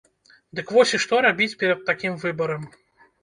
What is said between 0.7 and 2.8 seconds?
вось і што рабіць перад такім выбарам?